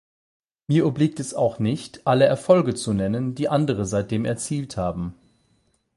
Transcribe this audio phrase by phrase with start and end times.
[0.65, 5.13] Mir obliegt es auch nicht, alle Erfolge zu nennen, die andere seitdem erzielt haben.